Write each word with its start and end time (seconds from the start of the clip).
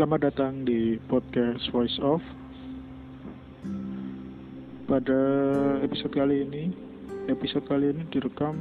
Selamat 0.00 0.32
datang 0.32 0.64
di 0.64 0.96
podcast 1.12 1.68
Voice 1.76 2.00
Off. 2.00 2.24
Pada 4.88 5.20
episode 5.84 6.16
kali 6.16 6.40
ini, 6.40 6.72
episode 7.28 7.68
kali 7.68 7.92
ini 7.92 8.08
direkam 8.08 8.56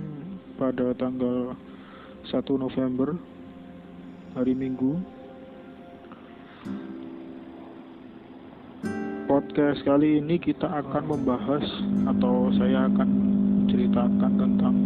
pada 0.59 0.91
tanggal 0.99 1.55
1 2.27 2.43
November 2.59 3.15
hari 4.35 4.51
Minggu. 4.51 4.99
Podcast 9.31 9.79
kali 9.87 10.19
ini 10.19 10.43
kita 10.43 10.67
akan 10.67 11.07
membahas 11.07 11.63
atau 12.19 12.51
saya 12.59 12.91
akan 12.91 13.09
menceritakan 13.63 14.31
tentang 14.43 14.78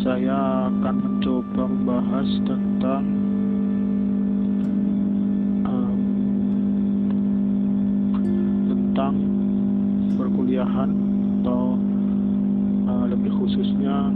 saya 0.00 0.68
akan 0.72 0.96
mencoba 0.96 1.68
membahas 1.68 2.28
tentang 2.48 3.04
um, 5.68 6.00
tentang 8.64 9.14
perkuliahan 10.16 10.90
atau 11.40 11.76
uh, 12.88 13.04
lebih 13.12 13.28
khususnya 13.44 14.08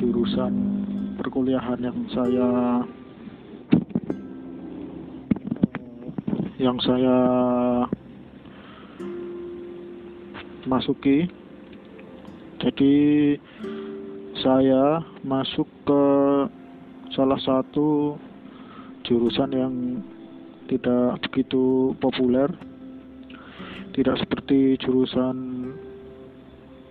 jurusan 0.00 0.52
perkuliahan 1.20 1.76
yang 1.76 1.98
saya 2.08 2.48
yang 6.56 6.78
saya 6.80 7.16
masuki. 10.64 11.28
Jadi 12.58 13.36
saya 14.38 15.02
masuk 15.26 15.66
ke 15.82 16.04
salah 17.14 17.40
satu 17.42 18.14
jurusan 19.02 19.50
yang 19.50 19.74
tidak 20.68 21.18
begitu 21.26 21.96
populer 21.98 22.46
tidak 23.98 24.14
seperti 24.22 24.78
jurusan 24.78 25.36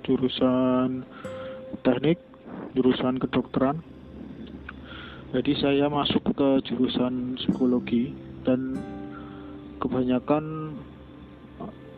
jurusan 0.03 1.07
teknik 1.83 2.19
jurusan 2.75 3.17
kedokteran. 3.17 3.79
Jadi 5.31 5.51
saya 5.59 5.91
masuk 5.91 6.23
ke 6.35 6.49
jurusan 6.67 7.35
psikologi 7.35 8.15
dan 8.47 8.79
kebanyakan 9.83 10.75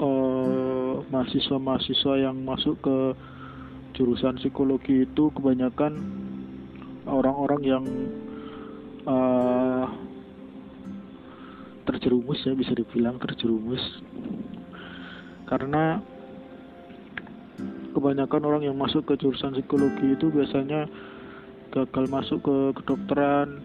uh, 0.01 1.05
mahasiswa-mahasiswa 1.13 2.13
yang 2.25 2.41
masuk 2.41 2.79
ke 2.81 2.97
jurusan 3.99 4.39
psikologi 4.39 5.03
itu 5.03 5.27
kebanyakan 5.35 5.91
orang-orang 7.03 7.61
yang 7.67 7.83
uh, 9.03 9.91
terjerumus 11.83 12.39
ya 12.47 12.55
bisa 12.55 12.71
dibilang 12.71 13.19
terjerumus. 13.19 13.83
Karena 15.43 15.99
kebanyakan 17.91 18.41
orang 18.47 18.63
yang 18.71 18.79
masuk 18.79 19.03
ke 19.03 19.19
jurusan 19.19 19.59
psikologi 19.59 20.15
itu 20.15 20.31
biasanya 20.31 20.87
gagal 21.75 22.07
masuk 22.07 22.39
ke 22.39 22.57
kedokteran. 22.79 23.59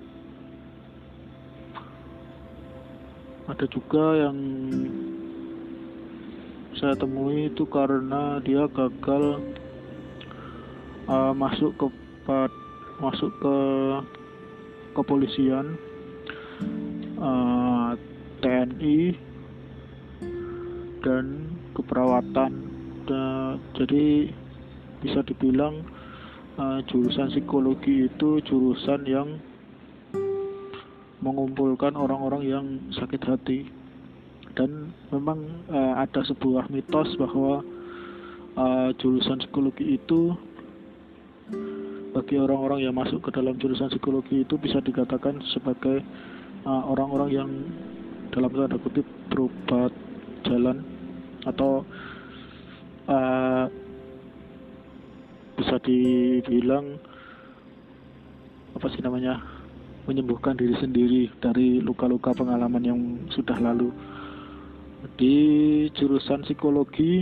Ada 3.47 3.71
juga 3.71 4.19
yang 4.19 4.37
saya 6.75 6.99
temui 6.99 7.55
itu 7.55 7.63
karena 7.71 8.43
dia 8.43 8.67
gagal 8.67 9.39
uh, 11.09 11.33
masuk 11.37 11.75
ke 11.77 11.87
masuk 13.03 13.31
ke 13.43 13.57
kepolisian 14.95 15.75
uh, 17.19 17.99
TNI 18.41 19.19
dan 21.03 21.25
keperawatan. 21.75 22.53
Dan 23.05 23.61
jadi 23.77 24.33
bisa 25.05 25.21
dibilang 25.29 25.85
uh, 26.57 26.81
jurusan 26.89 27.29
psikologi 27.29 28.09
itu 28.09 28.41
jurusan 28.41 29.05
yang 29.05 29.29
mengumpulkan 31.21 31.93
orang-orang 31.97 32.43
yang 32.49 32.67
sakit 32.97 33.23
hati. 33.29 33.61
Dan 34.55 34.95
memang 35.11 35.67
uh, 35.69 36.01
ada 36.01 36.23
sebuah 36.25 36.71
mitos 36.71 37.11
bahwa 37.21 37.61
uh, 38.57 38.89
jurusan 38.97 39.43
psikologi 39.43 39.99
itu 39.99 40.33
bagi 42.25 42.41
orang-orang 42.41 42.89
yang 42.89 42.97
masuk 42.97 43.21
ke 43.21 43.37
dalam 43.37 43.53
jurusan 43.61 43.93
psikologi 43.93 44.49
itu 44.49 44.57
bisa 44.57 44.81
dikatakan 44.81 45.45
sebagai 45.53 46.01
orang-orang 46.65 47.29
uh, 47.29 47.37
yang 47.37 47.51
dalam 48.33 48.49
tanda 48.49 48.81
kutip 48.81 49.05
berobat 49.29 49.93
jalan 50.49 50.81
atau 51.45 51.85
uh, 53.13 53.69
bisa 55.61 55.77
dibilang 55.85 56.97
apa 58.73 58.89
sih 58.89 59.05
namanya 59.05 59.45
menyembuhkan 60.09 60.57
diri 60.57 60.81
sendiri 60.81 61.29
dari 61.45 61.85
luka-luka 61.85 62.33
pengalaman 62.33 62.89
yang 62.89 63.01
sudah 63.37 63.61
lalu. 63.61 63.93
Di 65.21 65.37
jurusan 65.93 66.41
psikologi 66.49 67.21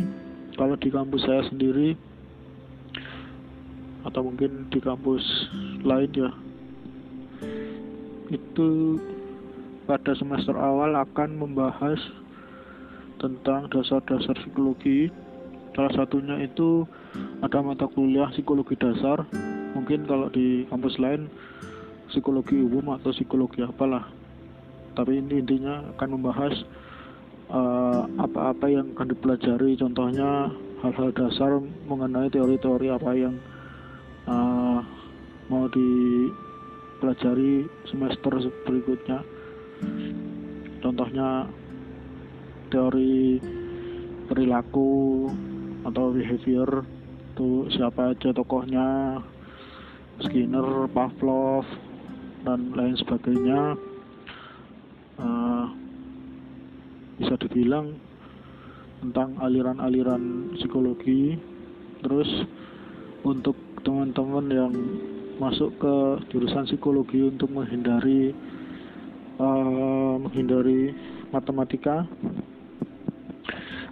kalau 0.55 0.79
di 0.79 0.95
kampus 0.95 1.27
saya 1.27 1.43
sendiri 1.51 2.12
atau 4.07 4.27
mungkin 4.27 4.69
di 4.71 4.79
kampus 4.79 5.23
lain 5.83 6.11
ya. 6.15 6.31
Itu 8.33 8.99
pada 9.85 10.15
semester 10.17 10.55
awal 10.57 10.95
akan 10.97 11.37
membahas 11.37 11.99
tentang 13.19 13.71
dasar-dasar 13.71 14.35
psikologi. 14.43 15.11
Salah 15.73 15.93
satunya 15.97 16.37
itu 16.45 16.85
ada 17.41 17.59
mata 17.65 17.89
kuliah 17.89 18.29
psikologi 18.31 18.77
dasar. 18.77 19.25
Mungkin 19.73 20.05
kalau 20.05 20.29
di 20.29 20.69
kampus 20.69 21.01
lain 21.01 21.33
psikologi 22.12 22.61
umum 22.61 22.95
atau 22.97 23.11
psikologi 23.11 23.65
apalah. 23.65 24.07
Tapi 24.93 25.25
ini 25.25 25.41
intinya 25.41 25.81
akan 25.97 26.09
membahas 26.21 26.53
Eh, 27.53 28.03
apa-apa 28.17 28.65
uh, 28.65 28.73
yang 28.81 28.97
akan 28.97 29.12
dipelajari. 29.12 29.77
Contohnya 29.77 30.49
hal-hal 30.81 31.12
dasar 31.12 31.61
mengenai 31.85 32.33
teori-teori 32.33 32.89
apa 32.89 33.12
yang 33.12 33.37
uh, 34.28 34.78
mau 35.50 35.65
dipelajari 35.71 37.66
semester 37.91 38.33
berikutnya. 38.66 39.21
Contohnya 40.83 41.47
teori 42.71 43.38
perilaku 44.27 45.28
atau 45.82 46.15
behavior 46.15 46.87
itu 47.32 47.66
siapa 47.75 48.15
aja 48.15 48.31
tokohnya 48.31 49.19
Skinner, 50.22 50.87
Pavlov 50.93 51.66
dan 52.47 52.71
lain 52.77 52.94
sebagainya. 53.00 53.75
Uh, 55.19 55.66
bisa 57.19 57.38
dibilang 57.47 57.94
tentang 59.03 59.34
aliran-aliran 59.43 60.55
psikologi. 60.59 61.38
Terus 62.03 62.31
untuk 63.22 63.55
teman-teman 63.87 64.47
yang 64.50 64.75
masuk 65.38 65.75
ke 65.78 65.94
jurusan 66.31 66.66
psikologi 66.66 67.27
untuk 67.27 67.50
menghindari 67.50 68.34
uh, 69.43 70.14
menghindari 70.23 70.94
matematika 71.35 72.06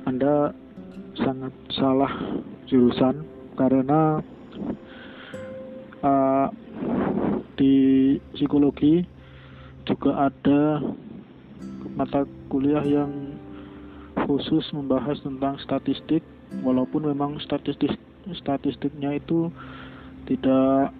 Anda 0.06 0.54
sangat 1.18 1.54
salah 1.74 2.12
jurusan 2.70 3.26
karena 3.58 4.22
uh, 6.02 6.48
di 7.58 8.16
psikologi 8.34 9.04
juga 9.84 10.30
ada 10.30 10.80
mata 11.98 12.24
kuliah 12.48 12.84
yang 12.86 13.36
khusus 14.24 14.64
membahas 14.70 15.18
tentang 15.20 15.58
statistik 15.60 16.22
walaupun 16.62 17.10
memang 17.10 17.36
statistik 17.42 17.92
statistiknya 18.36 19.18
itu 19.18 19.50
tidak 20.28 20.94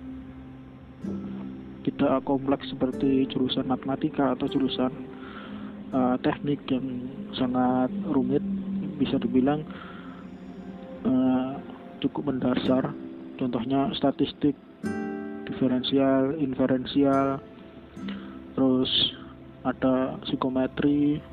tidak 1.86 2.20
kompleks 2.28 2.68
seperti 2.68 3.24
jurusan 3.32 3.64
matematika 3.64 4.36
atau 4.36 4.46
jurusan 4.50 4.92
uh, 5.96 6.16
teknik 6.20 6.60
yang 6.68 7.08
sangat 7.32 7.88
rumit 8.10 8.44
bisa 9.00 9.16
dibilang 9.16 9.64
uh, 11.08 11.56
cukup 12.04 12.32
mendasar. 12.34 12.92
Contohnya 13.40 13.88
statistik 13.96 14.52
diferensial 15.48 16.36
inferensial 16.36 17.40
terus 18.52 18.92
ada 19.64 20.20
psikometri 20.24 21.24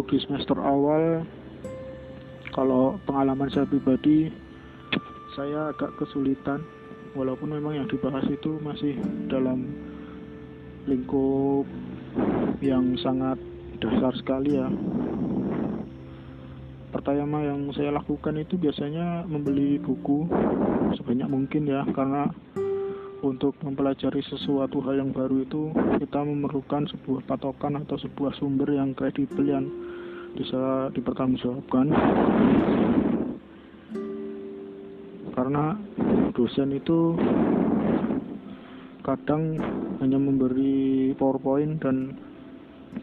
untuk 0.00 0.16
di 0.16 0.24
semester 0.24 0.56
awal 0.56 1.28
kalau 2.56 2.96
pengalaman 3.04 3.52
saya 3.52 3.68
pribadi 3.68 4.32
saya 5.36 5.76
agak 5.76 5.92
kesulitan. 6.00 6.64
Walaupun 7.12 7.52
memang 7.52 7.76
yang 7.76 7.84
dibahas 7.84 8.24
itu 8.32 8.56
masih 8.64 8.96
dalam 9.28 9.68
lingkup 10.88 11.68
yang 12.64 12.96
sangat 12.96 13.36
dasar 13.76 14.16
sekali 14.16 14.56
ya. 14.56 14.72
Pertama 16.96 17.44
yang 17.44 17.68
saya 17.76 17.92
lakukan 17.92 18.40
itu 18.40 18.56
biasanya 18.56 19.28
membeli 19.28 19.76
buku 19.84 20.24
sebanyak 20.96 21.28
mungkin 21.28 21.68
ya 21.68 21.84
karena 21.92 22.32
untuk 23.20 23.52
mempelajari 23.60 24.24
sesuatu 24.24 24.80
hal 24.84 25.04
yang 25.04 25.12
baru 25.12 25.44
itu 25.44 25.72
kita 26.00 26.24
memerlukan 26.24 26.88
sebuah 26.88 27.20
patokan 27.28 27.76
atau 27.84 28.00
sebuah 28.00 28.32
sumber 28.40 28.72
yang 28.72 28.96
kredibel 28.96 29.44
yang 29.44 29.68
bisa 30.36 30.88
dipertanggungjawabkan. 30.96 31.86
Karena 35.36 35.76
dosen 36.32 36.76
itu 36.76 37.16
kadang 39.04 39.56
hanya 40.00 40.18
memberi 40.20 41.12
powerpoint 41.16 41.80
dan 41.80 42.16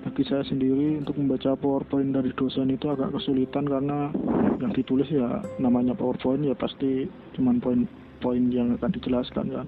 bagi 0.03 0.23
saya 0.27 0.43
sendiri 0.45 1.01
untuk 1.01 1.17
membaca 1.17 1.55
powerpoint 1.57 2.13
dari 2.13 2.29
dosen 2.35 2.73
itu 2.73 2.91
agak 2.91 3.13
kesulitan 3.15 3.65
karena 3.65 4.11
yang 4.61 4.73
ditulis 4.73 5.07
ya 5.09 5.41
namanya 5.61 5.95
powerpoint 5.95 6.43
ya 6.45 6.53
pasti 6.57 7.07
cuma 7.37 7.55
poin-poin 7.57 8.43
yang 8.51 8.75
akan 8.77 8.91
dijelaskan 8.93 9.45
kan 9.53 9.67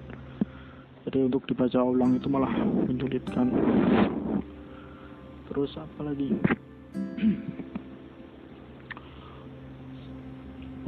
jadi 1.10 1.26
untuk 1.26 1.42
dibaca 1.50 1.82
ulang 1.82 2.14
itu 2.14 2.30
malah 2.30 2.54
menyulitkan. 2.86 3.50
Terus 5.50 5.74
apa 5.74 6.00
lagi? 6.06 6.30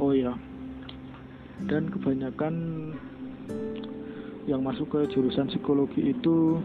Oh 0.01 0.11
ya 0.11 0.35
dan 1.69 1.87
kebanyakan 1.87 2.55
yang 4.43 4.59
masuk 4.65 4.91
ke 4.91 4.99
jurusan 5.15 5.47
psikologi 5.47 6.11
itu 6.11 6.59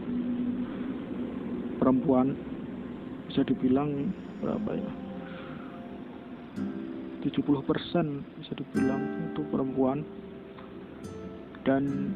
perempuan. 1.78 2.34
Bisa 3.30 3.46
dibilang 3.46 4.10
berapa 4.42 4.70
ya? 4.74 4.90
70% 7.22 8.40
bisa 8.42 8.52
dibilang 8.58 9.02
itu 9.30 9.42
perempuan. 9.52 10.02
Dan 11.62 12.14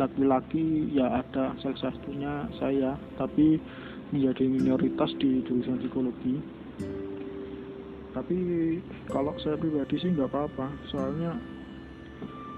laki-laki 0.00 0.88
ya 0.92 1.20
ada 1.20 1.52
salah 1.60 1.80
satunya 1.80 2.48
saya 2.56 2.96
tapi 3.20 3.60
menjadi 4.12 4.44
minoritas 4.44 5.10
di 5.20 5.40
jurusan 5.44 5.80
psikologi. 5.80 6.36
Tapi 8.12 8.36
kalau 9.08 9.32
saya 9.40 9.56
pribadi 9.56 9.96
sih 9.96 10.12
nggak 10.12 10.28
apa-apa 10.28 10.68
soalnya 10.92 11.32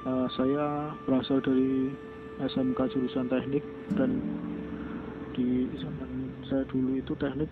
uh, 0.02 0.26
saya 0.34 0.90
berasal 1.06 1.38
dari 1.38 1.94
SMK 2.42 2.90
jurusan 2.90 3.31
teknik 3.31 3.62
dan 3.94 4.19
di 5.34 5.70
zaman 5.78 6.34
saya 6.50 6.66
dulu 6.66 6.98
itu 6.98 7.14
teknik 7.19 7.50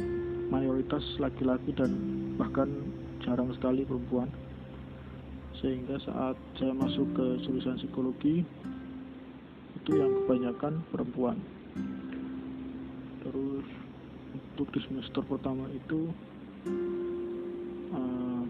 mayoritas 0.50 1.02
laki-laki 1.22 1.70
dan 1.78 1.94
bahkan 2.34 2.70
jarang 3.22 3.54
sekali 3.54 3.86
perempuan. 3.86 4.26
Sehingga 5.62 5.94
saat 6.02 6.34
saya 6.58 6.74
masuk 6.74 7.06
ke 7.14 7.26
jurusan 7.46 7.78
psikologi 7.78 8.42
itu 9.82 9.98
yang 9.98 10.14
kebanyakan 10.22 10.78
perempuan. 10.94 11.34
Terus 13.26 13.66
untuk 14.30 14.70
di 14.70 14.80
semester 14.86 15.26
pertama 15.26 15.66
itu 15.74 16.06
uh, 17.90 18.44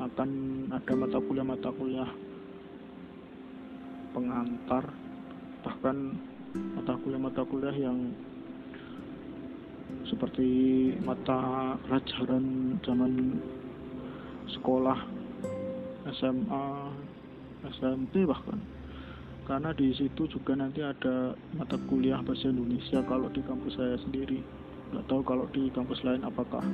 akan 0.00 0.30
ada 0.72 0.92
mata 0.96 1.18
kuliah 1.20 1.44
mata 1.44 1.68
kuliah 1.76 2.10
pengantar 4.16 4.88
bahkan 5.60 6.16
mata 6.80 6.96
kuliah 7.04 7.20
mata 7.20 7.42
kuliah 7.44 7.76
yang 7.76 8.16
seperti 10.08 10.48
mata 11.04 11.76
pelajaran 11.84 12.80
zaman 12.80 13.44
sekolah 14.48 15.04
SMA 16.16 16.64
SMP 17.76 18.24
bahkan 18.24 18.56
karena 19.44 19.76
di 19.76 19.92
situ 19.92 20.24
juga 20.24 20.56
nanti 20.56 20.80
ada 20.80 21.36
mata 21.52 21.76
kuliah 21.84 22.24
bahasa 22.24 22.48
Indonesia 22.48 23.04
kalau 23.04 23.28
di 23.28 23.44
kampus 23.44 23.76
saya 23.76 24.00
sendiri. 24.00 24.40
Nggak 24.92 25.04
tahu 25.04 25.20
kalau 25.20 25.44
di 25.52 25.68
kampus 25.68 26.00
lain 26.00 26.24
apakah 26.24 26.64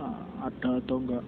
uh, 0.00 0.24
ada 0.48 0.80
atau 0.80 0.96
enggak 0.96 1.24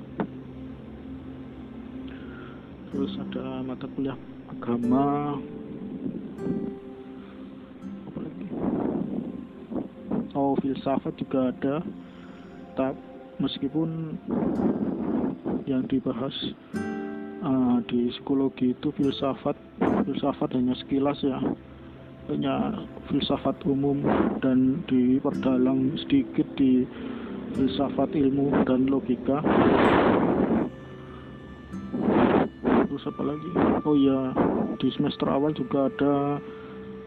terus 2.89 3.13
ada 3.21 3.61
mata 3.67 3.87
kuliah 3.93 4.17
agama. 4.49 5.37
Oh 10.35 10.57
filsafat 10.59 11.15
juga 11.21 11.53
ada. 11.53 11.85
Tak 12.75 12.97
meskipun 13.39 14.19
yang 15.69 15.85
dibahas 15.87 16.35
uh, 17.45 17.77
di 17.87 18.09
psikologi 18.11 18.73
itu 18.73 18.89
filsafat 18.97 19.55
filsafat 20.09 20.57
hanya 20.57 20.75
sekilas 20.81 21.21
ya. 21.21 21.39
Hanya 22.33 22.89
filsafat 23.13 23.61
umum 23.69 24.01
dan 24.41 24.81
diperdalam 24.89 25.93
sedikit 26.01 26.49
di 26.57 26.89
filsafat 27.53 28.17
ilmu 28.17 28.65
dan 28.65 28.89
logika. 28.89 29.45
Terus 32.89 33.05
apa 33.05 33.23
lagi? 33.29 33.51
Oh 33.85 33.97
ya 33.99 34.33
di 34.81 34.89
semester 34.97 35.29
awal 35.29 35.53
juga 35.53 35.93
ada 35.93 36.41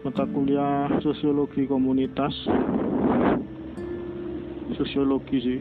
mata 0.05 0.23
kuliah 0.29 0.85
sosiologi 1.01 1.65
komunitas. 1.65 2.33
Sosiologi 4.77 5.37
sih 5.41 5.59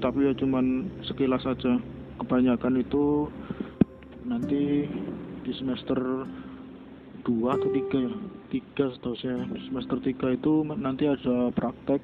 tapi 0.00 0.28
ya 0.28 0.32
cuman 0.36 0.88
sekilas 1.04 1.44
saja 1.44 1.76
kebanyakan 2.20 2.80
itu 2.80 3.28
nanti 4.24 4.84
di 5.40 5.52
semester 5.56 5.98
dua 7.24 7.56
atau 7.56 7.68
tiga 7.72 7.98
ya. 8.08 8.12
Tiga 8.50 8.84
setahu 8.92 9.16
saya. 9.20 9.46
Semester 9.70 9.96
tiga 10.02 10.34
itu 10.34 10.66
nanti 10.66 11.06
ada 11.06 11.54
praktek. 11.54 12.02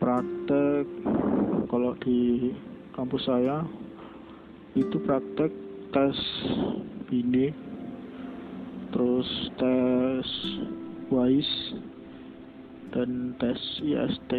Praktek 0.00 0.86
kalau 1.68 1.92
di 2.00 2.50
kampus 2.96 3.28
saya 3.28 3.62
itu 4.74 4.96
praktek 5.02 5.52
tes 5.90 6.16
ini 7.10 7.50
terus 8.94 9.28
tes 9.58 10.26
WISE 11.10 11.78
dan 12.94 13.34
tes 13.38 13.58
IST 13.82 14.32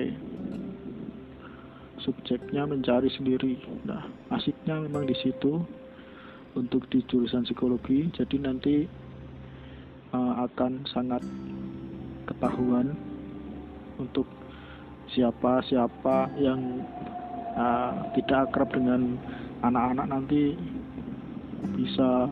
subjeknya 2.04 2.66
mencari 2.66 3.10
sendiri. 3.14 3.58
Nah 3.86 4.06
asiknya 4.34 4.82
memang 4.82 5.06
di 5.06 5.16
situ 5.20 5.62
untuk 6.56 6.88
di 6.92 7.00
jurusan 7.08 7.48
psikologi. 7.48 8.12
Jadi 8.12 8.36
nanti 8.42 8.76
uh, 10.12 10.34
akan 10.48 10.84
sangat 10.92 11.24
ketahuan 12.28 12.94
untuk 14.00 14.28
siapa 15.12 15.60
siapa 15.68 16.32
yang 16.40 16.84
uh, 17.56 17.92
tidak 18.16 18.52
akrab 18.52 18.72
dengan 18.72 19.20
anak-anak 19.62 20.08
nanti 20.08 20.56
bisa 21.76 22.32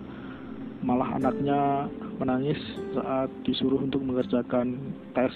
malah 0.79 1.19
anaknya 1.19 1.91
menangis 2.17 2.59
saat 2.95 3.29
disuruh 3.43 3.79
untuk 3.79 4.03
mengerjakan 4.03 4.79
tes. 5.15 5.31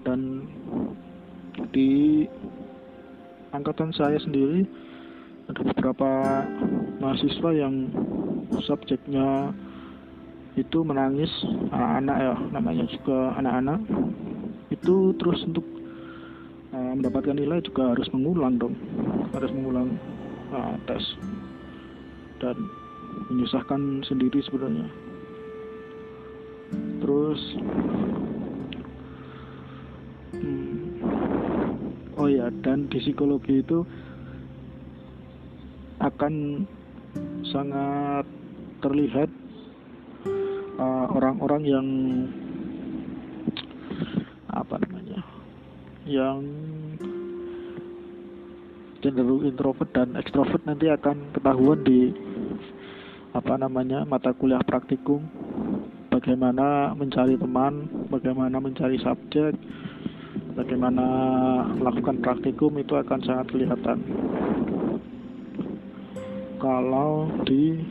Dan 0.00 0.48
di 1.76 2.24
angkatan 3.50 3.90
saya 3.94 4.18
sendiri 4.22 4.66
ada 5.50 5.60
beberapa 5.66 6.10
mahasiswa 7.02 7.50
yang 7.50 7.90
subjeknya 8.62 9.50
itu 10.54 10.82
menangis 10.82 11.30
anak-anak 11.70 12.16
ya 12.18 12.34
namanya 12.54 12.84
juga 12.90 13.18
anak-anak. 13.38 13.80
Itu 14.70 15.14
terus 15.18 15.42
untuk 15.46 15.66
uh, 16.70 16.94
mendapatkan 16.94 17.34
nilai 17.34 17.58
juga 17.66 17.94
harus 17.94 18.06
mengulang 18.14 18.58
dong 18.58 18.74
harus 19.34 19.50
mengulang 19.54 19.98
uh, 20.54 20.74
tes 20.86 21.02
dan 22.38 22.54
menyusahkan 23.30 24.06
sendiri 24.06 24.38
sebenarnya. 24.46 24.86
Terus 27.02 27.40
oh 30.38 30.59
ya 32.40 32.48
dan 32.64 32.88
di 32.88 32.96
psikologi 32.96 33.60
itu 33.60 33.84
akan 36.00 36.64
sangat 37.52 38.24
terlihat 38.80 39.28
uh, 40.80 41.06
orang-orang 41.12 41.62
uh, 41.68 41.70
yang 41.76 41.88
apa 44.48 44.74
namanya 44.80 45.20
yang 46.08 46.40
cenderung 49.04 49.44
introvert 49.44 49.92
dan 49.92 50.16
ekstrovert 50.16 50.64
nanti 50.64 50.88
akan 50.88 51.32
ketahuan 51.36 51.80
di 51.84 52.12
apa 53.36 53.54
namanya 53.56 54.04
mata 54.04 54.32
kuliah 54.34 54.60
praktikum. 54.64 55.24
Bagaimana 56.10 56.92
mencari 56.98 57.38
teman 57.38 57.86
bagaimana 58.10 58.58
mencari 58.58 58.98
subjek 58.98 59.54
bagaimana 60.70 61.06
melakukan 61.82 62.22
praktikum 62.22 62.78
itu 62.78 62.94
akan 62.94 63.18
sangat 63.26 63.50
kelihatan. 63.50 64.06
Kalau 66.62 67.26
di 67.42 67.82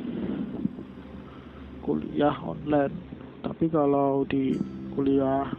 kuliah 1.83 2.39
online 2.39 2.95
tapi 3.43 3.67
kalau 3.67 4.24
di 4.31 4.55
kuliah 4.95 5.51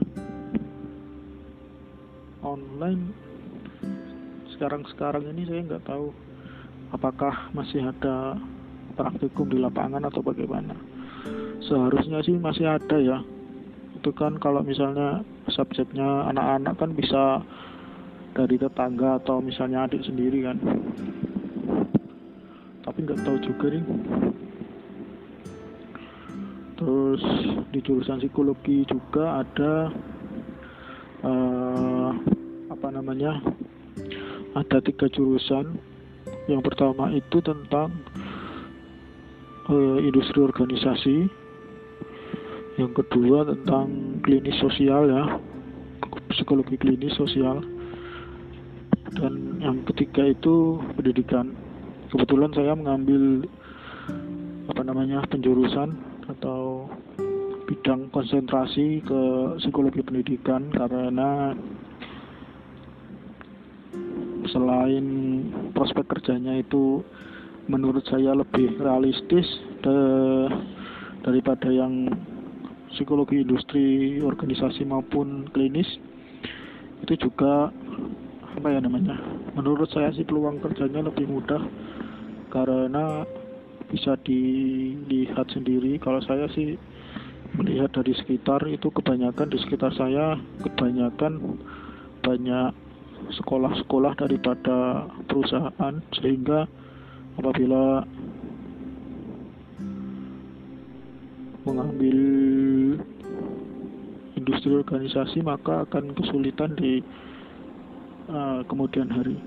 online 2.40 3.12
sekarang-sekarang 4.56 5.28
ini 5.36 5.44
saya 5.44 5.60
nggak 5.60 5.92
tahu 5.92 6.16
apakah 6.96 7.52
masih 7.52 7.84
ada 7.84 8.40
praktikum 8.96 9.44
di 9.52 9.60
lapangan 9.60 10.08
atau 10.08 10.24
bagaimana. 10.24 10.72
Seharusnya 11.68 12.24
sih 12.24 12.40
masih 12.40 12.64
ada 12.64 12.96
ya 12.96 13.20
itu 14.00 14.16
kan 14.16 14.40
kalau 14.40 14.64
misalnya 14.64 15.20
subjeknya 15.52 16.32
anak-anak 16.32 16.72
kan 16.80 16.96
bisa 16.96 17.44
dari 18.32 18.56
tetangga 18.56 19.20
atau 19.20 19.44
misalnya 19.44 19.84
adik 19.84 20.00
sendiri 20.08 20.40
kan. 20.48 20.56
Tapi 22.80 22.98
nggak 23.04 23.20
tahu 23.20 23.36
juga 23.44 23.76
nih. 23.76 23.84
Terus 26.80 27.22
di 27.76 27.78
jurusan 27.84 28.24
psikologi 28.24 28.88
juga 28.88 29.44
ada 29.44 29.92
uh, 31.20 32.10
apa 32.72 32.88
namanya 32.88 33.36
ada 34.56 34.80
tiga 34.80 35.12
jurusan. 35.12 35.76
Yang 36.48 36.72
pertama 36.72 37.12
itu 37.12 37.36
tentang 37.44 37.92
uh, 39.68 40.00
industri 40.00 40.40
organisasi 40.40 41.39
yang 42.80 42.96
kedua 42.96 43.44
tentang 43.44 44.16
klinis 44.24 44.56
sosial 44.56 45.04
ya. 45.12 45.24
Psikologi 46.32 46.80
klinis 46.80 47.12
sosial. 47.12 47.60
Dan 49.20 49.60
yang 49.60 49.84
ketiga 49.84 50.24
itu 50.32 50.80
pendidikan. 50.96 51.52
Kebetulan 52.08 52.50
saya 52.56 52.72
mengambil 52.72 53.44
apa 54.72 54.80
namanya 54.80 55.20
penjurusan 55.28 55.92
atau 56.30 56.88
bidang 57.68 58.08
konsentrasi 58.10 59.04
ke 59.04 59.20
psikologi 59.60 60.02
pendidikan 60.02 60.72
karena 60.74 61.54
selain 64.50 65.06
prospek 65.70 66.06
kerjanya 66.10 66.58
itu 66.58 67.04
menurut 67.70 68.02
saya 68.10 68.34
lebih 68.34 68.74
realistis 68.82 69.46
de, 69.86 69.96
daripada 71.22 71.70
yang 71.70 72.10
psikologi 72.94 73.42
industri 73.42 74.18
organisasi 74.22 74.82
maupun 74.86 75.46
klinis 75.54 75.86
itu 77.06 77.28
juga 77.28 77.70
apa 78.50 78.66
ya 78.68 78.82
namanya 78.82 79.16
menurut 79.54 79.88
saya 79.94 80.10
sih 80.12 80.26
peluang 80.26 80.58
kerjanya 80.58 81.06
lebih 81.06 81.26
mudah 81.30 81.62
karena 82.50 83.24
bisa 83.90 84.14
dilihat 84.22 85.50
sendiri. 85.50 85.98
Kalau 85.98 86.22
saya 86.22 86.46
sih 86.54 86.78
melihat 87.58 87.90
dari 87.90 88.14
sekitar 88.14 88.62
itu 88.70 88.88
kebanyakan 88.94 89.50
di 89.50 89.58
sekitar 89.58 89.90
saya 89.98 90.38
kebanyakan 90.62 91.58
banyak 92.22 92.70
sekolah-sekolah 93.42 94.14
daripada 94.16 95.10
perusahaan 95.26 95.94
sehingga 96.14 96.70
apabila 97.36 98.06
mengambil 101.70 102.18
industri 104.34 104.74
organisasi 104.74 105.46
maka 105.46 105.86
akan 105.86 106.10
kesulitan 106.18 106.74
di 106.74 106.98
uh, 108.26 108.66
kemudian 108.66 109.06
hari. 109.06 109.38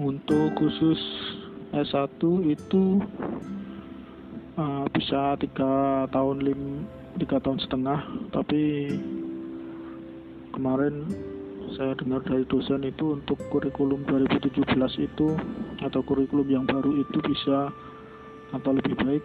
Untuk 0.00 0.56
khusus 0.56 0.96
S1 1.76 2.24
itu 2.48 3.04
uh, 4.56 4.88
bisa 4.88 5.36
tiga 5.36 6.08
tahun 6.08 6.40
lim 6.40 6.88
tiga 7.20 7.36
tahun 7.44 7.60
setengah 7.60 8.00
tapi 8.32 8.88
kemarin 10.56 11.04
saya 11.76 11.94
dengar 11.94 12.24
dari 12.26 12.42
dosen 12.50 12.82
itu 12.82 13.14
untuk 13.14 13.38
kurikulum 13.52 14.02
2017 14.08 14.66
itu 15.06 15.28
atau 15.84 16.00
kurikulum 16.02 16.48
yang 16.50 16.64
baru 16.66 16.98
itu 16.98 17.18
bisa 17.22 17.70
atau 18.50 18.70
lebih 18.74 18.94
baik 18.98 19.24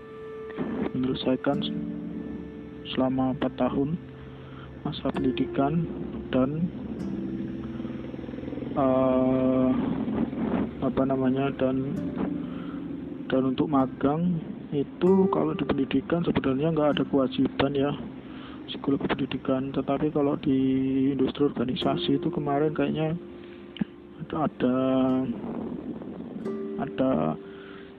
menyelesaikan 0.93 1.59
selama 2.93 3.35
4 3.41 3.61
tahun 3.61 3.89
masa 4.85 5.09
pendidikan 5.09 5.89
dan 6.29 6.69
uh, 8.77 9.69
apa 10.85 11.01
namanya 11.09 11.49
dan 11.57 11.97
dan 13.25 13.41
untuk 13.49 13.65
magang 13.65 14.37
itu 14.69 15.25
kalau 15.33 15.57
di 15.57 15.65
pendidikan 15.65 16.21
sebenarnya 16.21 16.69
nggak 16.75 16.89
ada 16.99 17.03
kewajiban 17.09 17.73
ya 17.73 17.91
psikologi 18.69 19.07
pendidikan. 19.09 19.71
Tetapi 19.71 20.11
kalau 20.13 20.35
di 20.41 20.57
industri 21.13 21.47
organisasi 21.49 22.21
itu 22.21 22.27
kemarin 22.29 22.73
kayaknya 22.73 23.17
ada 24.33 24.77
ada 26.81 27.11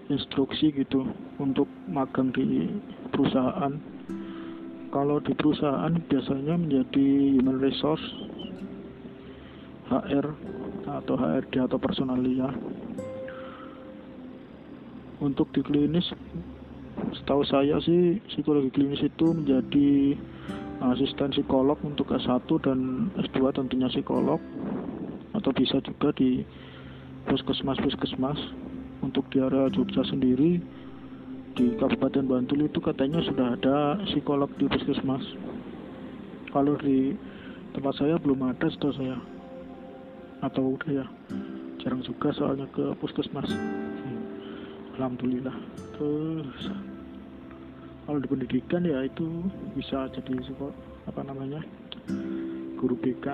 instruksi 0.06 0.70
gitu 0.70 1.06
untuk 1.42 1.66
magang 1.90 2.30
di 2.30 2.70
perusahaan. 3.10 3.74
Kalau 4.94 5.18
di 5.20 5.34
perusahaan 5.34 5.92
biasanya 6.06 6.54
menjadi 6.56 7.06
human 7.36 7.58
resource 7.58 8.02
HR 9.90 10.26
atau 10.86 11.14
HRD 11.18 11.62
atau 11.62 11.78
personalia 11.78 12.50
untuk 15.22 15.50
di 15.54 15.64
klinis 15.64 16.06
setahu 17.16 17.42
saya 17.48 17.80
sih 17.82 18.20
psikologi 18.30 18.70
klinis 18.72 19.02
itu 19.04 19.26
menjadi 19.32 20.16
asisten 20.92 21.32
psikolog 21.32 21.80
untuk 21.82 22.12
S1 22.12 22.46
dan 22.62 23.08
S2 23.16 23.52
tentunya 23.56 23.88
psikolog 23.88 24.40
atau 25.32 25.50
bisa 25.52 25.80
juga 25.84 26.12
di 26.16 26.44
puskesmas-puskesmas 27.26 28.38
untuk 29.06 29.30
di 29.30 29.38
area 29.38 29.70
Jogja 29.70 30.02
sendiri 30.02 30.58
di 31.56 31.66
Kabupaten 31.78 32.26
Bantul 32.26 32.66
itu 32.66 32.82
katanya 32.82 33.22
sudah 33.22 33.54
ada 33.54 33.96
psikolog 34.04 34.50
di 34.58 34.66
puskesmas. 34.66 35.22
Kalau 36.50 36.74
di 36.82 37.14
tempat 37.72 37.94
saya 37.96 38.18
belum 38.18 38.50
ada 38.50 38.66
setahu 38.66 38.92
saya. 38.98 39.16
Atau 40.44 40.76
udah 40.76 40.90
ya 41.00 41.06
jarang 41.80 42.04
juga 42.04 42.34
soalnya 42.34 42.66
ke 42.74 42.92
puskesmas. 43.00 43.48
Hmm. 43.48 44.20
Alhamdulillah. 44.98 45.56
Terus 45.96 46.62
kalau 48.04 48.18
di 48.20 48.28
pendidikan 48.28 48.84
ya 48.84 49.06
itu 49.06 49.46
bisa 49.72 50.12
jadi 50.12 50.34
apa 51.08 51.20
namanya 51.24 51.62
guru 52.76 52.98
BK 53.00 53.26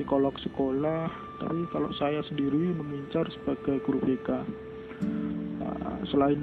psikolog 0.00 0.32
sekolah 0.40 1.12
tapi 1.44 1.68
kalau 1.68 1.92
saya 2.00 2.24
sendiri 2.24 2.72
mengincar 2.72 3.28
sebagai 3.36 3.84
guru 3.84 4.00
BK 4.00 4.32
uh, 4.32 6.00
selain 6.08 6.40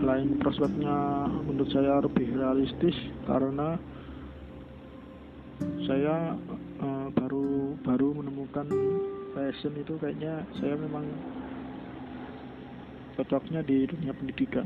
selain 0.00 0.40
prospeknya 0.40 1.28
menurut 1.44 1.68
saya 1.68 2.00
lebih 2.00 2.32
realistis 2.32 2.96
karena 3.28 3.76
saya 5.84 6.32
uh, 6.80 7.12
baru 7.12 7.76
baru 7.84 8.16
menemukan 8.16 8.72
passion 9.36 9.76
itu 9.76 10.00
kayaknya 10.00 10.48
saya 10.56 10.80
memang 10.80 11.04
cocoknya 13.20 13.60
di 13.68 13.84
dunia 13.84 14.16
pendidikan 14.16 14.64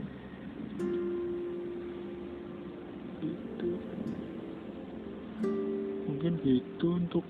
untuk 7.11 7.27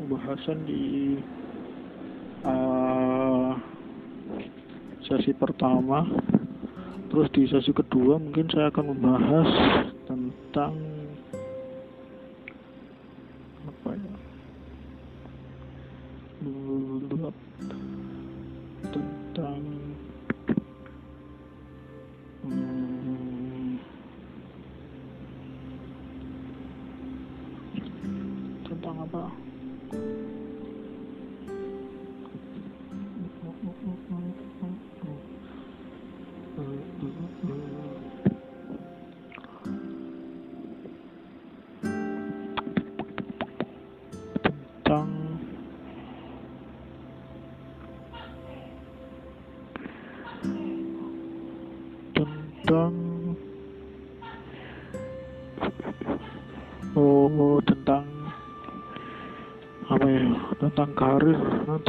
pembahasan 0.00 0.64
di 0.64 1.20
uh, 2.48 3.52
sesi 5.04 5.36
pertama. 5.36 6.08
Terus 7.12 7.28
di 7.36 7.44
sesi 7.44 7.76
kedua 7.76 8.16
mungkin 8.16 8.48
saya 8.48 8.72
akan 8.72 8.96
membahas 8.96 9.48
tentang 10.08 10.80
apa 13.68 13.90
ya 14.00 14.16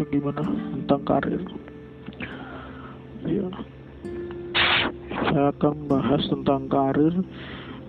gimana 0.09 0.41
tentang 0.43 1.01
karir. 1.05 1.41
Ya 3.29 3.47
saya 5.29 5.53
akan 5.53 5.85
membahas 5.85 6.21
tentang 6.25 6.65
karir 6.65 7.13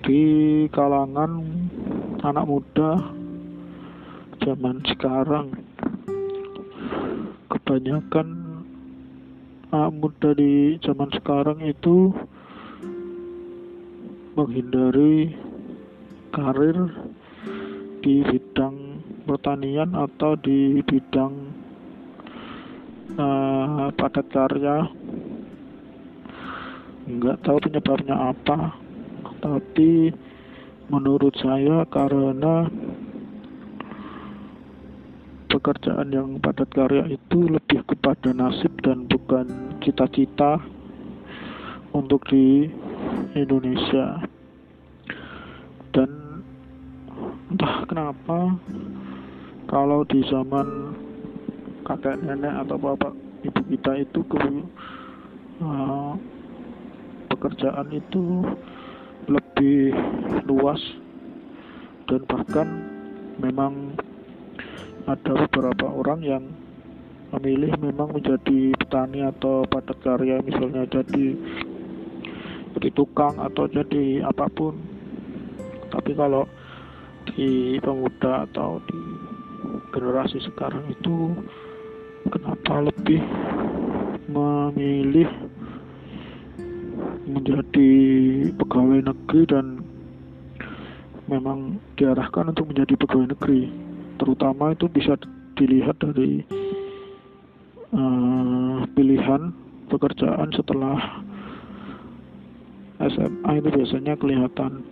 di 0.04 0.22
kalangan 0.76 1.40
anak 2.20 2.44
muda 2.44 3.00
zaman 4.44 4.84
sekarang. 4.84 5.56
Kebanyakan 7.48 8.28
anak 9.72 9.92
muda 9.96 10.28
di 10.36 10.76
zaman 10.84 11.08
sekarang 11.16 11.64
itu 11.64 12.12
menghindari 14.36 15.32
karir 16.36 16.76
di 18.00 18.24
bidang 18.24 19.04
pertanian 19.28 19.92
atau 19.92 20.36
di 20.40 20.80
bidang 20.84 21.49
uh, 23.18 23.90
padat 23.96 24.26
karya 24.30 24.86
nggak 27.10 27.42
tahu 27.42 27.58
penyebabnya 27.66 28.14
apa. 28.14 28.76
Tapi 29.40 30.12
menurut 30.92 31.34
saya 31.40 31.82
karena 31.88 32.68
pekerjaan 35.50 36.14
yang 36.14 36.38
padat 36.38 36.70
karya 36.70 37.10
itu 37.10 37.50
lebih 37.50 37.82
kepada 37.88 38.30
nasib 38.30 38.70
dan 38.86 39.10
bukan 39.10 39.76
cita-cita 39.82 40.62
untuk 41.90 42.22
di 42.30 42.70
Indonesia. 43.34 44.22
Dan 45.90 46.10
entah 47.50 47.82
kenapa 47.90 48.54
kalau 49.66 50.06
di 50.06 50.22
zaman 50.30 50.94
kakek 51.90 52.22
nenek 52.22 52.54
atau 52.62 52.76
bapak 52.78 53.12
ibu 53.42 53.60
kita 53.66 53.92
itu 53.98 54.20
ke 54.30 54.38
uh, 55.64 56.14
pekerjaan 57.34 57.88
itu 57.90 58.46
lebih 59.26 59.94
luas 60.46 60.78
dan 62.06 62.22
bahkan 62.30 62.68
memang 63.42 63.98
ada 65.10 65.32
beberapa 65.46 65.86
orang 65.90 66.20
yang 66.22 66.44
memilih 67.34 67.74
memang 67.78 68.10
menjadi 68.14 68.74
petani 68.74 69.22
atau 69.26 69.62
padat 69.66 69.98
karya 70.02 70.42
misalnya 70.42 70.86
jadi 70.90 71.38
jadi 72.78 72.88
tukang 72.94 73.34
atau 73.38 73.66
jadi 73.66 74.22
apa 74.22 74.46
pun. 74.50 74.78
Tapi 75.90 76.14
kalau 76.14 76.46
di 77.34 77.78
pemuda 77.82 78.46
atau 78.46 78.78
di 78.86 79.00
generasi 79.90 80.38
sekarang 80.46 80.86
itu 80.88 81.34
kenapa 82.28 82.84
lebih 82.84 83.22
memilih 84.28 85.28
menjadi 87.24 87.90
pegawai 88.60 89.00
negeri 89.08 89.42
dan 89.48 89.80
memang 91.30 91.80
diarahkan 91.96 92.52
untuk 92.52 92.68
menjadi 92.68 92.94
pegawai 93.00 93.32
negeri? 93.32 93.72
Terutama 94.20 94.76
itu 94.76 94.84
bisa 94.92 95.16
dilihat 95.56 95.96
dari 96.04 96.44
uh, 97.96 98.84
pilihan 98.92 99.54
pekerjaan 99.88 100.52
setelah 100.52 101.24
SMA 103.00 103.50
itu 103.64 103.68
biasanya 103.72 104.14
kelihatan 104.20 104.84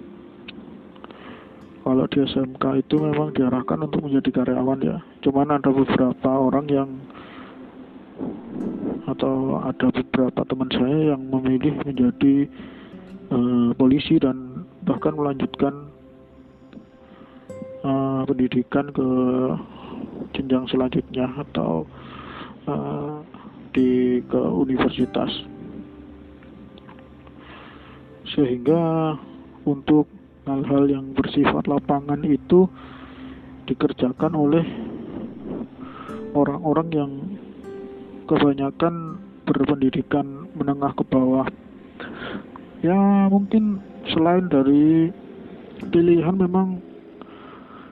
kalau 1.89 2.05
di 2.05 2.21
SMK 2.21 2.85
itu 2.85 3.01
memang 3.01 3.33
diarahkan 3.33 3.89
untuk 3.89 4.05
menjadi 4.05 4.29
karyawan 4.45 4.81
ya. 4.85 5.01
Cuman 5.25 5.57
ada 5.57 5.73
beberapa 5.73 6.29
orang 6.29 6.69
yang 6.69 6.91
atau 9.09 9.65
ada 9.65 9.89
beberapa 9.89 10.45
teman 10.45 10.69
saya 10.69 11.17
yang 11.17 11.23
memilih 11.33 11.81
menjadi 11.81 12.45
uh, 13.33 13.73
polisi 13.73 14.21
dan 14.21 14.69
bahkan 14.85 15.17
melanjutkan 15.17 15.89
uh, 17.89 18.29
pendidikan 18.29 18.93
ke 18.93 19.09
jenjang 20.37 20.69
selanjutnya 20.69 21.25
atau 21.41 21.89
uh, 22.69 23.25
di 23.73 24.21
ke 24.29 24.41
universitas. 24.45 25.33
Sehingga 28.29 29.17
untuk 29.65 30.18
hal-hal 30.49 30.89
yang 30.89 31.13
bersifat 31.13 31.69
lapangan 31.69 32.25
itu 32.25 32.65
dikerjakan 33.69 34.33
oleh 34.33 34.65
orang-orang 36.33 36.89
yang 36.89 37.13
kebanyakan 38.25 39.21
berpendidikan 39.45 40.49
menengah 40.57 40.97
ke 40.97 41.05
bawah. 41.05 41.45
Ya 42.81 43.29
mungkin 43.29 43.85
selain 44.09 44.49
dari 44.49 45.13
pilihan 45.93 46.37
memang 46.37 46.81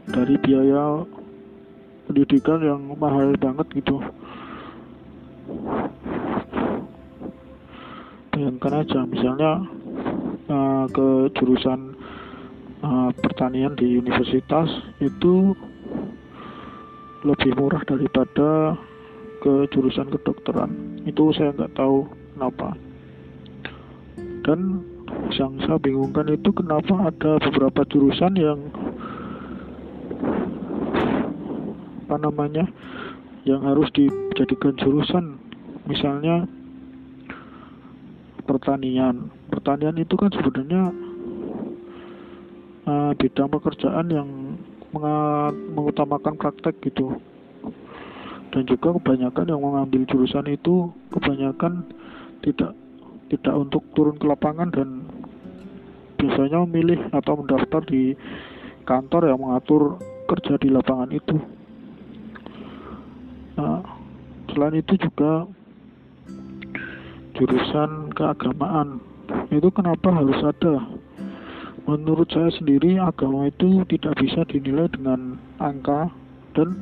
dari 0.08 0.40
biaya 0.40 1.04
pendidikan 2.08 2.60
yang 2.62 2.80
mahal 2.96 3.36
banget 3.36 3.66
gitu. 3.76 4.00
Bayangkan 8.32 8.72
aja 8.84 9.00
misalnya 9.08 9.52
uh, 10.52 10.84
ke 10.92 11.32
jurusan 11.40 11.95
uh, 12.86 13.10
pertanian 13.18 13.74
di 13.74 13.98
universitas 13.98 14.70
itu 15.02 15.52
lebih 17.26 17.58
murah 17.58 17.82
daripada 17.82 18.78
ke 19.42 19.66
jurusan 19.74 20.08
kedokteran. 20.14 21.02
Itu 21.04 21.34
saya 21.34 21.50
nggak 21.54 21.74
tahu 21.74 22.06
kenapa. 22.34 22.78
Dan 24.46 24.86
yang 25.34 25.58
saya 25.66 25.76
bingungkan 25.82 26.30
itu 26.30 26.54
kenapa 26.54 27.10
ada 27.10 27.42
beberapa 27.42 27.82
jurusan 27.90 28.38
yang 28.38 28.58
apa 32.06 32.16
namanya 32.22 32.70
yang 33.42 33.66
harus 33.66 33.90
dijadikan 33.90 34.78
jurusan. 34.78 35.42
Misalnya 35.90 36.46
pertanian. 38.46 39.34
Pertanian 39.50 39.98
itu 39.98 40.14
kan 40.14 40.30
sebenarnya 40.30 40.94
uh, 42.86 43.12
bidang 43.18 43.50
pekerjaan 43.50 44.06
yang 44.08 44.28
mengutamakan 45.76 46.40
praktek 46.40 46.78
gitu. 46.80 47.20
Dan 48.54 48.64
juga 48.64 48.96
kebanyakan 48.96 49.52
yang 49.52 49.60
mengambil 49.60 50.08
jurusan 50.08 50.48
itu 50.48 50.88
kebanyakan 51.12 51.84
tidak 52.40 52.72
tidak 53.28 53.54
untuk 53.58 53.82
turun 53.92 54.16
ke 54.16 54.24
lapangan 54.24 54.70
dan 54.72 55.04
biasanya 56.16 56.64
memilih 56.64 57.00
atau 57.12 57.42
mendaftar 57.42 57.82
di 57.84 58.16
kantor 58.88 59.28
yang 59.28 59.40
mengatur 59.42 60.00
kerja 60.30 60.56
di 60.56 60.68
lapangan 60.72 61.10
itu. 61.12 61.36
Nah, 63.60 63.82
selain 64.52 64.80
itu 64.80 64.94
juga 64.96 65.44
jurusan 67.36 68.14
keagamaan. 68.16 69.02
Itu 69.52 69.68
kenapa 69.74 70.08
harus 70.08 70.38
ada? 70.40 70.95
Menurut 71.86 72.26
saya 72.34 72.50
sendiri 72.50 72.98
agama 72.98 73.46
itu 73.46 73.86
tidak 73.86 74.18
bisa 74.18 74.42
dinilai 74.50 74.90
dengan 74.90 75.38
angka 75.62 76.10
dan 76.58 76.74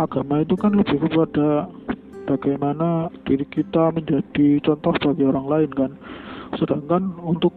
agama 0.00 0.40
itu 0.40 0.56
kan 0.56 0.72
lebih 0.72 1.04
kepada 1.04 1.68
bagaimana 2.24 3.12
diri 3.28 3.44
kita 3.44 3.92
menjadi 3.92 4.64
contoh 4.64 4.96
bagi 4.96 5.24
orang 5.28 5.46
lain 5.46 5.70
kan. 5.76 5.92
Sedangkan 6.56 7.12
untuk 7.20 7.52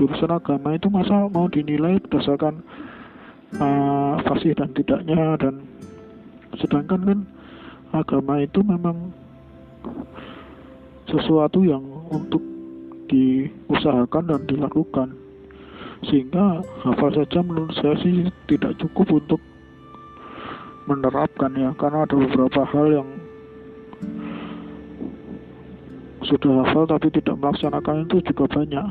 jurusan 0.00 0.32
agama 0.32 0.72
itu 0.72 0.88
masa 0.88 1.28
mau 1.28 1.52
dinilai 1.52 2.00
berdasarkan 2.08 2.64
uh, 3.60 4.14
fasih 4.24 4.56
dan 4.56 4.72
tidaknya 4.72 5.36
dan 5.36 5.68
sedangkan 6.56 7.00
kan 7.04 7.20
agama 7.92 8.40
itu 8.40 8.64
memang 8.64 9.12
sesuatu 11.08 11.64
yang 11.64 11.84
untuk 12.08 12.40
diusahakan 13.08 14.24
dan 14.30 14.40
dilakukan. 14.46 15.08
Sehingga 16.06 16.62
hafal 16.86 17.10
saja 17.10 17.42
menurut 17.42 17.74
saya 17.74 17.98
sih 18.04 18.30
tidak 18.46 18.78
cukup 18.78 19.18
untuk 19.18 19.40
menerapkan 20.86 21.52
ya 21.58 21.74
karena 21.76 22.06
ada 22.06 22.16
beberapa 22.16 22.64
hal 22.64 22.86
yang 23.02 23.08
sudah 26.24 26.64
hafal 26.64 26.84
tapi 26.88 27.08
tidak 27.12 27.36
melaksanakan 27.36 28.06
itu 28.06 28.22
juga 28.30 28.44
banyak. 28.46 28.88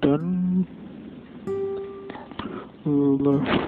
Dan 0.00 0.22
Allah 2.88 3.59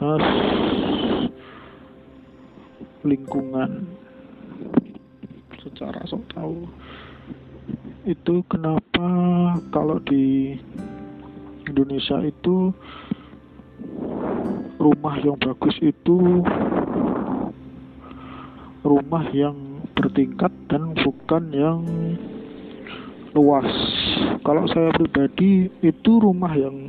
membahas 0.00 0.24
lingkungan. 3.04 3.84
Secara 5.60 6.00
sok 6.08 6.24
tahu. 6.32 6.64
Itu 8.08 8.40
kenapa 8.48 9.08
kalau 9.68 10.00
di 10.08 10.56
Indonesia 11.68 12.16
itu 12.24 12.72
rumah 14.80 15.20
yang 15.20 15.36
bagus 15.36 15.76
itu 15.84 16.40
rumah 18.80 19.24
yang 19.36 19.84
bertingkat 19.92 20.48
dan 20.72 20.96
bukan 20.96 21.44
yang 21.52 21.84
luas. 23.36 23.68
Kalau 24.48 24.64
saya 24.72 24.96
pribadi 24.96 25.68
itu 25.84 26.10
rumah 26.16 26.56
yang 26.56 26.88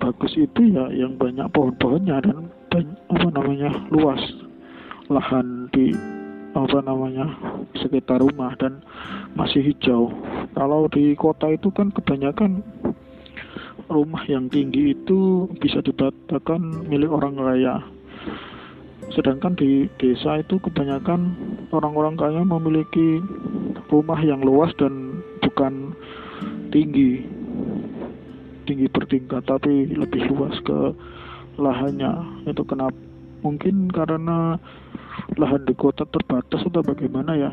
bagus 0.00 0.32
itu 0.36 0.60
ya 0.74 0.90
yang 0.92 1.14
banyak 1.18 1.46
pohon-pohonnya 1.54 2.22
dan 2.24 2.50
banyak, 2.70 2.98
apa 3.10 3.28
namanya 3.30 3.70
luas 3.90 4.20
lahan 5.12 5.68
di 5.70 5.92
apa 6.54 6.78
namanya 6.86 7.26
sekitar 7.82 8.22
rumah 8.22 8.54
dan 8.62 8.78
masih 9.34 9.60
hijau. 9.60 10.10
Kalau 10.54 10.86
di 10.86 11.18
kota 11.18 11.50
itu 11.50 11.68
kan 11.74 11.90
kebanyakan 11.90 12.62
rumah 13.90 14.22
yang 14.30 14.46
tinggi 14.48 14.94
itu 14.94 15.50
bisa 15.58 15.82
dikatakan 15.82 16.86
milik 16.86 17.10
orang 17.10 17.36
kaya. 17.36 17.82
Sedangkan 19.12 19.58
di 19.58 19.90
desa 20.00 20.40
itu 20.40 20.56
kebanyakan 20.62 21.36
orang-orang 21.74 22.16
kaya 22.16 22.40
memiliki 22.46 23.20
rumah 23.92 24.16
yang 24.22 24.40
luas 24.40 24.72
dan 24.80 25.20
bukan 25.44 25.92
tinggi 26.72 27.22
tinggi 28.64 28.88
bertingkat 28.90 29.44
tapi 29.46 29.88
lebih 29.92 30.28
luas 30.32 30.56
ke 30.64 30.92
lahannya. 31.60 32.44
Itu 32.48 32.64
kenapa? 32.66 32.96
Mungkin 33.44 33.92
karena 33.92 34.56
lahan 35.36 35.68
di 35.68 35.76
kota 35.76 36.08
terbatas 36.08 36.64
atau 36.64 36.80
bagaimana 36.80 37.36
ya? 37.36 37.50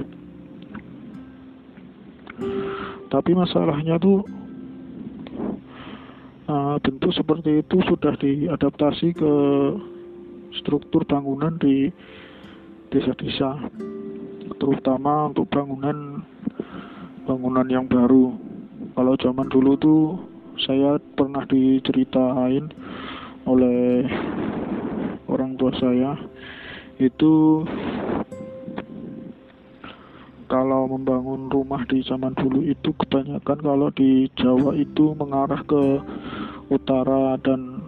Tapi 3.12 3.32
masalahnya 3.36 4.00
tuh 4.00 4.24
uh, 6.48 6.80
bentuk 6.80 7.12
seperti 7.12 7.60
itu 7.60 7.84
sudah 7.86 8.16
diadaptasi 8.16 9.14
ke 9.14 9.34
struktur 10.64 11.04
bangunan 11.04 11.56
di 11.60 11.92
desa-desa 12.92 13.56
terutama 14.60 15.32
untuk 15.32 15.48
bangunan 15.48 16.24
bangunan 17.24 17.68
yang 17.68 17.86
baru. 17.88 18.36
Kalau 18.96 19.14
zaman 19.20 19.48
dulu 19.48 19.72
tuh 19.80 20.02
saya 20.60 21.00
pernah 21.16 21.48
diceritain 21.48 22.68
oleh 23.48 24.08
orang 25.32 25.56
tua 25.56 25.72
saya 25.80 26.20
itu 27.00 27.64
kalau 30.52 30.84
membangun 30.92 31.48
rumah 31.48 31.88
di 31.88 32.04
zaman 32.04 32.36
dulu 32.36 32.60
itu 32.68 32.92
kebanyakan 33.00 33.58
kalau 33.64 33.88
di 33.96 34.28
Jawa 34.36 34.76
itu 34.76 35.16
mengarah 35.16 35.64
ke 35.64 36.04
utara 36.68 37.40
dan 37.40 37.80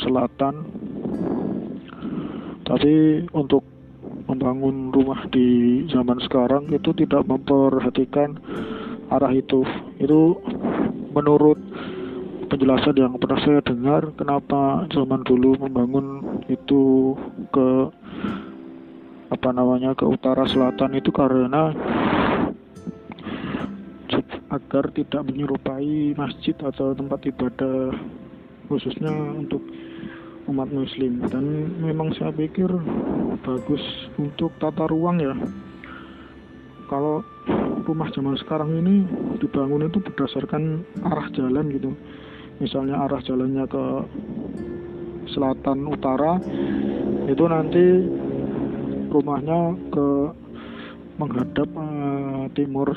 selatan. 0.00 0.64
Tapi 2.64 3.20
untuk 3.36 3.62
membangun 4.26 4.90
rumah 4.96 5.28
di 5.28 5.84
zaman 5.92 6.16
sekarang 6.24 6.72
itu 6.72 6.96
tidak 6.96 7.28
memperhatikan 7.28 8.40
arah 9.12 9.36
itu. 9.36 9.62
Itu 10.00 10.40
menurut 11.12 11.60
penjelasan 12.46 12.96
yang 12.96 13.14
pernah 13.18 13.40
saya 13.42 13.60
dengar 13.62 14.14
kenapa 14.14 14.86
zaman 14.94 15.26
dulu 15.26 15.58
membangun 15.66 16.40
itu 16.46 17.14
ke 17.50 17.90
apa 19.26 19.48
namanya 19.50 19.92
ke 19.98 20.06
utara 20.06 20.46
selatan 20.46 20.94
itu 20.94 21.10
karena 21.10 21.74
agar 24.46 24.88
tidak 24.94 25.26
menyerupai 25.26 26.14
masjid 26.14 26.54
atau 26.62 26.94
tempat 26.94 27.18
ibadah 27.26 27.90
khususnya 28.70 29.10
untuk 29.10 29.60
umat 30.46 30.70
muslim. 30.70 31.18
Dan 31.26 31.74
memang 31.82 32.14
saya 32.14 32.30
pikir 32.30 32.70
bagus 33.42 33.82
untuk 34.16 34.54
tata 34.62 34.86
ruang 34.86 35.18
ya. 35.18 35.34
Kalau 36.86 37.26
rumah 37.82 38.10
zaman 38.14 38.38
sekarang 38.38 38.70
ini 38.78 39.02
dibangun 39.42 39.90
itu 39.90 39.98
berdasarkan 39.98 40.86
arah 41.02 41.26
jalan 41.34 41.66
gitu 41.74 41.90
misalnya 42.58 43.04
arah 43.04 43.20
jalannya 43.24 43.64
ke 43.68 43.84
selatan 45.32 45.84
utara 45.90 46.40
itu 47.26 47.44
nanti 47.44 47.84
rumahnya 49.10 49.74
ke 49.90 50.08
menghadap 51.16 51.68
uh, 51.76 52.44
timur 52.52 52.88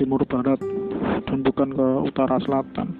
timur 0.00 0.20
barat 0.24 0.60
dan 1.28 1.44
bukan 1.44 1.68
ke 1.76 1.88
utara 2.08 2.40
selatan. 2.40 2.96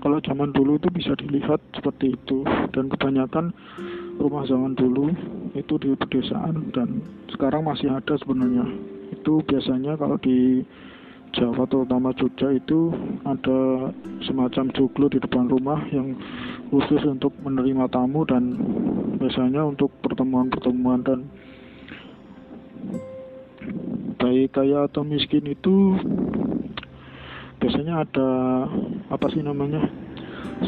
Kalau 0.00 0.16
zaman 0.24 0.50
dulu 0.56 0.80
itu 0.80 0.88
bisa 0.88 1.12
dilihat 1.20 1.60
seperti 1.76 2.16
itu 2.16 2.40
dan 2.72 2.88
kebanyakan 2.88 3.52
rumah 4.16 4.48
zaman 4.48 4.72
dulu 4.72 5.12
itu 5.52 5.76
di 5.76 5.92
pedesaan 5.92 6.72
dan 6.72 7.04
sekarang 7.28 7.68
masih 7.68 7.92
ada 7.92 8.16
sebenarnya. 8.16 8.64
Itu 9.12 9.44
biasanya 9.44 10.00
kalau 10.00 10.16
di 10.16 10.64
Jawa 11.30 11.62
terutama 11.70 12.10
Jogja 12.18 12.50
itu 12.50 12.90
ada 13.22 13.90
semacam 14.26 14.66
joglo 14.74 15.06
di 15.06 15.22
depan 15.22 15.46
rumah 15.46 15.78
yang 15.94 16.18
khusus 16.74 17.06
untuk 17.06 17.30
menerima 17.46 17.86
tamu 17.86 18.26
dan 18.26 18.58
biasanya 19.14 19.62
untuk 19.62 19.94
pertemuan-pertemuan 20.02 21.06
dan 21.06 21.30
baik 24.18 24.58
kaya 24.58 24.90
atau 24.90 25.06
miskin 25.06 25.46
itu 25.46 25.94
biasanya 27.62 28.02
ada 28.02 28.30
apa 29.14 29.26
sih 29.30 29.46
namanya 29.46 29.86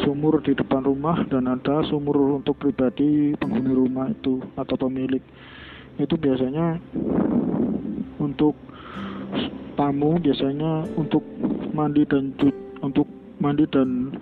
sumur 0.01 0.41
di 0.41 0.57
depan 0.57 0.87
rumah 0.87 1.21
dan 1.29 1.51
ada 1.51 1.85
sumur 1.91 2.41
untuk 2.41 2.57
pribadi 2.57 3.37
penghuni 3.37 3.73
rumah 3.77 4.09
itu 4.09 4.41
atau 4.57 4.77
pemilik. 4.79 5.21
Itu 6.01 6.17
biasanya 6.17 6.81
untuk 8.17 8.57
tamu 9.83 10.15
biasanya 10.23 10.87
untuk 10.95 11.27
mandi 11.75 12.07
dan 12.07 12.31
untuk 12.87 13.11
mandi 13.43 13.67
dan 13.67 14.15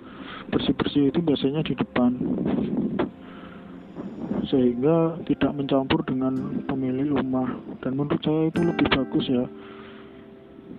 bersih-bersih 0.49 1.13
itu 1.13 1.21
biasanya 1.21 1.61
di 1.61 1.77
depan. 1.77 2.17
Sehingga 4.49 5.21
tidak 5.29 5.53
mencampur 5.53 6.01
dengan 6.01 6.65
pemilik 6.65 7.13
rumah. 7.13 7.61
Dan 7.85 7.93
menurut 7.93 8.17
saya 8.25 8.49
itu 8.49 8.59
lebih 8.65 8.89
bagus 8.89 9.25
ya. 9.29 9.45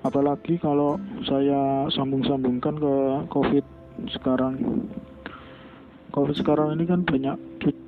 Apalagi 0.02 0.58
kalau 0.58 0.98
saya 1.30 1.86
sambung-sambungkan 1.94 2.74
ke 2.74 2.94
covid 3.30 3.62
sekarang. 4.10 4.82
Covid 6.10 6.34
sekarang 6.42 6.74
ini 6.74 6.90
kan 6.90 7.06
banyak 7.06 7.38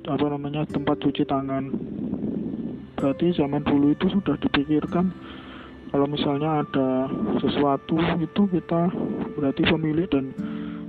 apa 0.07 0.25
namanya 0.31 0.63
tempat 0.71 0.95
cuci 1.03 1.27
tangan. 1.27 1.75
Berarti 2.95 3.35
zaman 3.35 3.67
dulu 3.67 3.91
itu 3.91 4.07
sudah 4.15 4.39
dipikirkan 4.39 5.11
kalau 5.91 6.07
misalnya 6.09 6.65
ada 6.65 7.09
sesuatu 7.39 7.97
itu 8.17 8.41
kita 8.49 8.89
berarti 9.37 9.61
pemilik 9.67 10.07
dan 10.09 10.33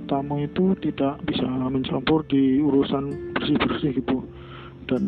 tamu 0.07 0.41
itu 0.41 0.73
tidak 0.79 1.19
bisa 1.27 1.45
mencampur 1.45 2.23
di 2.25 2.63
urusan 2.63 3.35
bersih-bersih 3.35 3.99
gitu. 3.99 4.23
Dan 4.87 5.03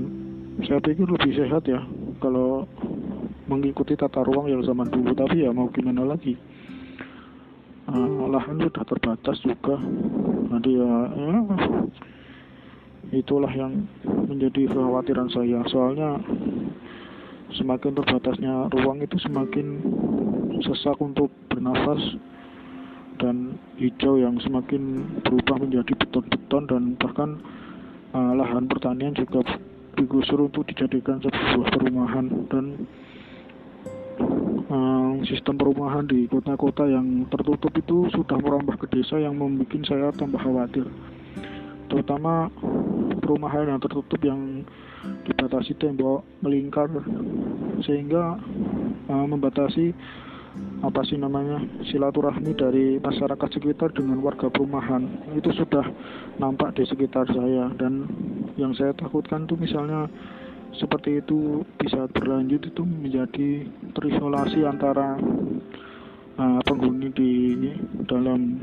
saya 0.67 0.83
pikir 0.83 1.07
lebih 1.07 1.31
sehat 1.39 1.63
ya 1.65 1.79
kalau 2.19 2.67
mengikuti 3.47 3.95
tata 3.95 4.21
ruang 4.21 4.51
yang 4.51 4.61
zaman 4.61 4.91
dulu. 4.91 5.15
Tapi 5.15 5.47
ya 5.47 5.49
mau 5.55 5.71
gimana 5.71 6.05
lagi? 6.05 6.35
Uh, 7.89 8.29
lahan 8.29 8.61
sudah 8.61 8.85
terbatas 8.85 9.37
juga. 9.41 9.81
Nanti 10.53 10.77
ya, 10.77 10.91
ya 11.17 11.33
itulah 13.09 13.49
yang 13.49 13.89
menjadi 14.05 14.69
kekhawatiran 14.69 15.33
saya. 15.33 15.65
Soalnya 15.73 16.21
semakin 17.57 17.97
terbatasnya 17.97 18.69
ruang 18.69 19.01
itu 19.01 19.17
semakin 19.25 19.81
sesak 20.61 20.97
untuk 21.01 21.33
bernafas 21.49 22.01
dan 23.19 23.59
hijau 23.75 24.15
yang 24.15 24.39
semakin 24.39 25.03
berubah 25.25 25.59
menjadi 25.59 25.91
beton-beton 25.97 26.63
dan 26.69 26.83
bahkan 26.95 27.29
uh, 28.15 28.31
lahan 28.37 28.69
pertanian 28.69 29.11
juga 29.11 29.43
digusur 29.99 30.47
untuk 30.47 30.63
dijadikan 30.71 31.19
sebuah 31.19 31.67
perumahan 31.75 32.25
dan 32.47 32.65
uh, 34.71 35.11
sistem 35.27 35.59
perumahan 35.59 36.07
di 36.07 36.29
kota-kota 36.31 36.87
yang 36.87 37.27
tertutup 37.27 37.73
itu 37.75 38.07
sudah 38.15 38.39
merambah 38.39 38.79
ke 38.79 38.87
desa 38.95 39.19
yang 39.19 39.35
membuat 39.35 39.83
saya 39.83 40.15
tambah 40.15 40.39
khawatir. 40.39 40.87
Terutama 41.91 42.47
perumahan 43.19 43.75
yang 43.75 43.81
tertutup 43.81 44.21
yang 44.23 44.63
dibatasi 45.27 45.77
tembok 45.79 46.25
melingkar 46.43 46.89
sehingga 47.85 48.35
uh, 49.07 49.25
membatasi 49.27 49.95
apa 50.79 51.03
sih 51.07 51.19
namanya 51.19 51.59
silaturahmi 51.91 52.55
dari 52.55 52.99
masyarakat 52.99 53.49
sekitar 53.51 53.91
dengan 53.95 54.19
warga 54.23 54.47
perumahan. 54.47 55.07
Itu 55.35 55.51
sudah 55.55 55.83
nampak 56.39 56.75
di 56.79 56.83
sekitar 56.87 57.27
saya 57.31 57.71
dan 57.75 58.07
yang 58.55 58.71
saya 58.75 58.95
takutkan 58.95 59.47
tuh 59.47 59.59
misalnya 59.59 60.07
seperti 60.75 61.19
itu 61.19 61.63
bisa 61.81 62.07
berlanjut 62.11 62.61
itu 62.63 62.83
menjadi 62.85 63.67
terisolasi 63.97 64.63
antara 64.63 65.17
uh, 66.37 66.61
penghuni 66.63 67.09
di 67.11 67.31
dalam 68.07 68.59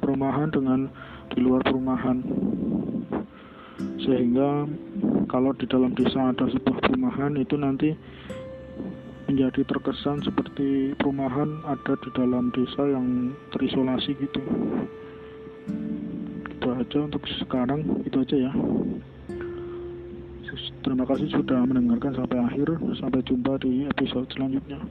perumahan 0.00 0.48
dengan 0.50 0.88
di 1.30 1.38
luar 1.40 1.62
perumahan 1.62 2.18
sehingga 4.02 4.66
kalau 5.30 5.54
di 5.56 5.66
dalam 5.70 5.94
desa 5.94 6.34
ada 6.34 6.46
sebuah 6.50 6.78
perumahan 6.82 7.38
itu 7.38 7.54
nanti 7.54 7.94
menjadi 9.30 9.64
terkesan 9.64 10.20
seperti 10.26 10.92
perumahan 10.98 11.62
ada 11.64 11.94
di 12.02 12.10
dalam 12.12 12.52
desa 12.52 12.82
yang 12.84 13.32
terisolasi 13.54 14.12
gitu. 14.18 14.42
Itu 16.52 16.68
aja 16.68 16.98
untuk 17.06 17.22
sekarang 17.40 18.04
itu 18.04 18.16
aja 18.20 18.36
ya. 18.50 18.52
Terima 20.82 21.08
kasih 21.08 21.30
sudah 21.32 21.64
mendengarkan 21.64 22.12
sampai 22.12 22.38
akhir. 22.42 22.76
Sampai 23.00 23.24
jumpa 23.24 23.56
di 23.62 23.88
episode 23.88 24.28
selanjutnya 24.34 24.82